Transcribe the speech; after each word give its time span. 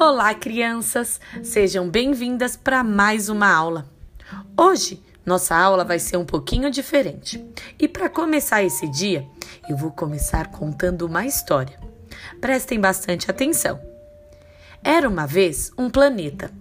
Olá, 0.00 0.32
crianças! 0.32 1.20
Sejam 1.42 1.88
bem-vindas 1.88 2.56
para 2.56 2.84
mais 2.84 3.28
uma 3.28 3.52
aula. 3.52 3.84
Hoje, 4.56 5.02
nossa 5.26 5.56
aula 5.56 5.84
vai 5.84 5.98
ser 5.98 6.16
um 6.16 6.24
pouquinho 6.24 6.70
diferente. 6.70 7.44
E 7.76 7.88
para 7.88 8.08
começar 8.08 8.62
esse 8.62 8.86
dia, 8.86 9.26
eu 9.68 9.76
vou 9.76 9.90
começar 9.90 10.52
contando 10.52 11.02
uma 11.02 11.26
história. 11.26 11.80
Prestem 12.40 12.78
bastante 12.78 13.28
atenção. 13.28 13.80
Era 14.84 15.08
uma 15.08 15.26
vez 15.26 15.72
um 15.76 15.90
planeta. 15.90 16.52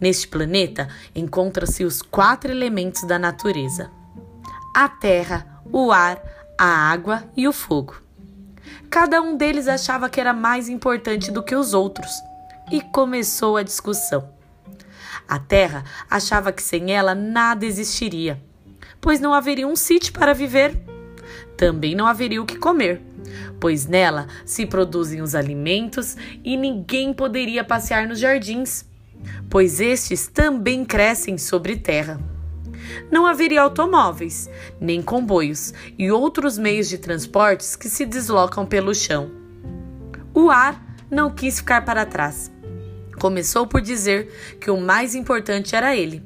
Neste 0.00 0.26
planeta 0.26 0.88
encontram-se 1.14 1.84
os 1.84 2.02
quatro 2.02 2.50
elementos 2.50 3.04
da 3.04 3.16
natureza: 3.16 3.92
a 4.74 4.88
terra, 4.88 5.62
o 5.72 5.92
ar, 5.92 6.20
a 6.58 6.66
água 6.66 7.22
e 7.36 7.46
o 7.46 7.52
fogo. 7.52 8.02
Cada 8.90 9.22
um 9.22 9.36
deles 9.36 9.68
achava 9.68 10.10
que 10.10 10.20
era 10.20 10.32
mais 10.32 10.68
importante 10.68 11.30
do 11.30 11.44
que 11.44 11.54
os 11.54 11.74
outros 11.74 12.10
e 12.72 12.80
começou 12.80 13.58
a 13.58 13.62
discussão. 13.62 14.30
A 15.28 15.38
terra 15.38 15.84
achava 16.10 16.50
que 16.50 16.62
sem 16.62 16.90
ela 16.90 17.14
nada 17.14 17.66
existiria, 17.66 18.42
pois 19.00 19.20
não 19.20 19.34
haveria 19.34 19.68
um 19.68 19.76
sítio 19.76 20.12
para 20.14 20.32
viver. 20.32 20.82
Também 21.56 21.94
não 21.94 22.06
haveria 22.06 22.42
o 22.42 22.46
que 22.46 22.56
comer, 22.56 23.00
pois 23.60 23.86
nela 23.86 24.26
se 24.44 24.64
produzem 24.64 25.20
os 25.20 25.34
alimentos 25.34 26.16
e 26.42 26.56
ninguém 26.56 27.12
poderia 27.12 27.62
passear 27.62 28.08
nos 28.08 28.18
jardins, 28.18 28.86
pois 29.50 29.78
estes 29.78 30.26
também 30.26 30.84
crescem 30.84 31.36
sobre 31.36 31.76
terra. 31.76 32.18
Não 33.10 33.26
haveria 33.26 33.62
automóveis, 33.62 34.50
nem 34.80 35.00
comboios 35.00 35.72
e 35.98 36.10
outros 36.10 36.58
meios 36.58 36.88
de 36.88 36.98
transportes 36.98 37.76
que 37.76 37.88
se 37.88 38.04
deslocam 38.04 38.66
pelo 38.66 38.94
chão. 38.94 39.30
O 40.34 40.50
ar 40.50 40.82
não 41.10 41.30
quis 41.30 41.58
ficar 41.58 41.84
para 41.84 42.04
trás 42.04 42.51
Começou 43.22 43.68
por 43.68 43.80
dizer 43.80 44.56
que 44.60 44.68
o 44.68 44.80
mais 44.80 45.14
importante 45.14 45.76
era 45.76 45.94
ele, 45.94 46.24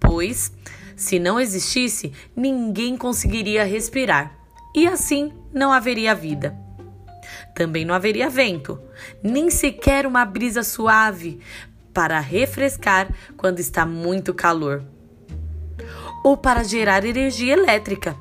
pois, 0.00 0.50
se 0.96 1.20
não 1.20 1.38
existisse, 1.38 2.12
ninguém 2.34 2.96
conseguiria 2.96 3.62
respirar 3.62 4.36
e 4.74 4.84
assim 4.84 5.32
não 5.52 5.72
haveria 5.72 6.12
vida. 6.12 6.52
Também 7.54 7.84
não 7.84 7.94
haveria 7.94 8.28
vento, 8.28 8.80
nem 9.22 9.48
sequer 9.48 10.06
uma 10.06 10.24
brisa 10.24 10.64
suave 10.64 11.38
para 11.92 12.18
refrescar 12.18 13.14
quando 13.36 13.60
está 13.60 13.86
muito 13.86 14.34
calor, 14.34 14.82
ou 16.24 16.36
para 16.36 16.64
gerar 16.64 17.04
energia 17.04 17.52
elétrica 17.52 18.16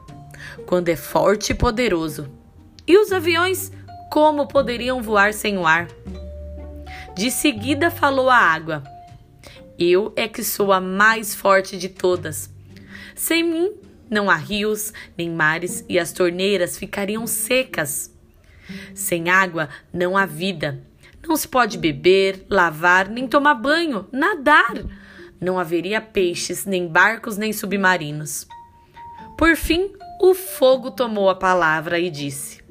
quando 0.67 0.89
é 0.89 0.95
forte 0.95 1.53
e 1.53 1.55
poderoso. 1.55 2.29
E 2.85 2.95
os 2.95 3.11
aviões, 3.11 3.71
como 4.11 4.47
poderiam 4.47 5.01
voar 5.01 5.33
sem 5.33 5.57
o 5.57 5.65
ar? 5.65 5.87
De 7.15 7.29
seguida 7.29 7.91
falou 7.91 8.29
a 8.29 8.37
água: 8.37 8.83
Eu 9.77 10.11
é 10.15 10.27
que 10.27 10.43
sou 10.43 10.73
a 10.73 10.81
mais 10.81 11.35
forte 11.35 11.77
de 11.77 11.89
todas. 11.89 12.49
Sem 13.15 13.43
mim, 13.43 13.71
não 14.09 14.29
há 14.29 14.35
rios 14.35 14.91
nem 15.17 15.29
mares 15.29 15.85
e 15.87 15.99
as 15.99 16.11
torneiras 16.11 16.77
ficariam 16.77 17.27
secas. 17.27 18.11
Sem 18.95 19.29
água, 19.29 19.69
não 19.93 20.17
há 20.17 20.25
vida. 20.25 20.81
Não 21.25 21.35
se 21.37 21.47
pode 21.47 21.77
beber, 21.77 22.45
lavar, 22.49 23.07
nem 23.07 23.27
tomar 23.27 23.55
banho, 23.55 24.07
nadar. 24.11 24.73
Não 25.39 25.59
haveria 25.59 26.01
peixes, 26.01 26.65
nem 26.65 26.87
barcos, 26.87 27.37
nem 27.37 27.53
submarinos. 27.53 28.47
Por 29.37 29.55
fim, 29.55 29.91
o 30.19 30.33
fogo 30.33 30.89
tomou 30.89 31.29
a 31.29 31.35
palavra 31.35 31.99
e 31.99 32.09
disse: 32.09 32.61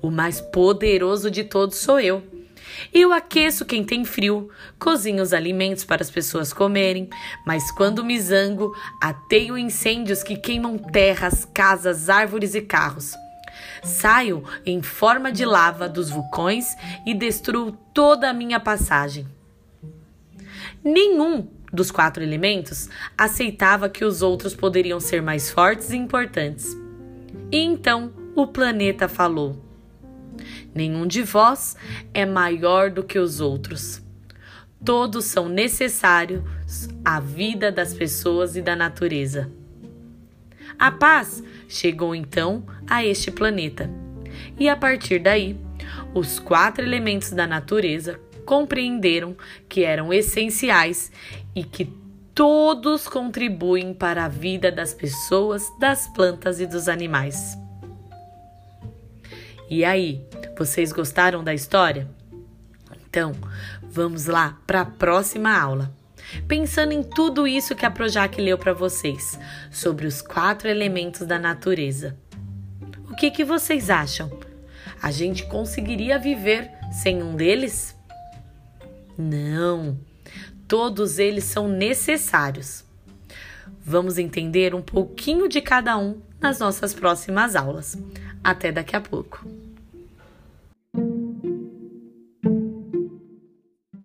O 0.00 0.10
mais 0.10 0.40
poderoso 0.40 1.30
de 1.30 1.44
todos 1.44 1.76
sou 1.76 2.00
eu. 2.00 2.22
Eu 2.92 3.12
aqueço 3.12 3.64
quem 3.64 3.84
tem 3.84 4.04
frio, 4.04 4.50
cozinho 4.78 5.22
os 5.22 5.32
alimentos 5.32 5.84
para 5.84 6.02
as 6.02 6.10
pessoas 6.10 6.52
comerem, 6.52 7.08
mas 7.46 7.70
quando 7.72 8.04
me 8.04 8.18
zango, 8.20 8.74
ateio 9.00 9.58
incêndios 9.58 10.22
que 10.22 10.36
queimam 10.36 10.78
terras, 10.78 11.44
casas, 11.44 12.08
árvores 12.08 12.54
e 12.54 12.60
carros. 12.62 13.14
Saio 13.82 14.44
em 14.64 14.82
forma 14.82 15.30
de 15.30 15.44
lava 15.44 15.88
dos 15.88 16.10
vulcões 16.10 16.66
e 17.06 17.14
destruo 17.14 17.72
toda 17.92 18.30
a 18.30 18.34
minha 18.34 18.60
passagem. 18.60 19.26
Nenhum 20.82 21.48
dos 21.72 21.90
quatro 21.90 22.22
elementos 22.22 22.88
aceitava 23.16 23.88
que 23.88 24.04
os 24.04 24.22
outros 24.22 24.54
poderiam 24.54 25.00
ser 25.00 25.20
mais 25.20 25.50
fortes 25.50 25.90
e 25.90 25.96
importantes. 25.96 26.76
E 27.50 27.58
então 27.58 28.12
o 28.34 28.46
planeta 28.46 29.08
falou: 29.08 29.65
Nenhum 30.76 31.06
de 31.06 31.22
vós 31.22 31.74
é 32.12 32.26
maior 32.26 32.90
do 32.90 33.02
que 33.02 33.18
os 33.18 33.40
outros. 33.40 34.02
Todos 34.84 35.24
são 35.24 35.48
necessários 35.48 36.42
à 37.02 37.18
vida 37.18 37.72
das 37.72 37.94
pessoas 37.94 38.56
e 38.56 38.60
da 38.60 38.76
natureza. 38.76 39.50
A 40.78 40.90
paz 40.90 41.42
chegou 41.66 42.14
então 42.14 42.62
a 42.86 43.02
este 43.02 43.30
planeta. 43.30 43.90
E 44.58 44.68
a 44.68 44.76
partir 44.76 45.18
daí, 45.18 45.58
os 46.12 46.38
quatro 46.38 46.84
elementos 46.84 47.30
da 47.30 47.46
natureza 47.46 48.20
compreenderam 48.44 49.34
que 49.70 49.82
eram 49.82 50.12
essenciais 50.12 51.10
e 51.54 51.64
que 51.64 51.90
todos 52.34 53.08
contribuem 53.08 53.94
para 53.94 54.26
a 54.26 54.28
vida 54.28 54.70
das 54.70 54.92
pessoas, 54.92 55.64
das 55.80 56.06
plantas 56.08 56.60
e 56.60 56.66
dos 56.66 56.86
animais. 56.86 57.56
E 59.68 59.84
aí, 59.84 60.24
vocês 60.56 60.92
gostaram 60.92 61.42
da 61.42 61.52
história? 61.52 62.08
Então, 63.08 63.32
vamos 63.82 64.26
lá 64.26 64.60
para 64.64 64.82
a 64.82 64.84
próxima 64.84 65.58
aula. 65.58 65.92
Pensando 66.46 66.92
em 66.92 67.02
tudo 67.02 67.48
isso 67.48 67.74
que 67.74 67.84
a 67.84 67.90
Projac 67.90 68.40
leu 68.40 68.56
para 68.56 68.72
vocês, 68.72 69.38
sobre 69.70 70.06
os 70.06 70.22
quatro 70.22 70.68
elementos 70.68 71.26
da 71.26 71.38
natureza. 71.38 72.16
O 73.10 73.16
que, 73.16 73.30
que 73.30 73.44
vocês 73.44 73.90
acham? 73.90 74.30
A 75.02 75.10
gente 75.10 75.46
conseguiria 75.46 76.18
viver 76.18 76.70
sem 76.92 77.22
um 77.22 77.34
deles? 77.34 77.96
Não, 79.18 79.98
todos 80.68 81.18
eles 81.18 81.44
são 81.44 81.68
necessários. 81.68 82.84
Vamos 83.80 84.18
entender 84.18 84.74
um 84.74 84.82
pouquinho 84.82 85.48
de 85.48 85.60
cada 85.60 85.96
um 85.96 86.20
nas 86.40 86.58
nossas 86.58 86.92
próximas 86.92 87.56
aulas. 87.56 87.96
Até 88.42 88.70
daqui 88.70 88.94
a 88.94 89.00
pouco. 89.00 89.55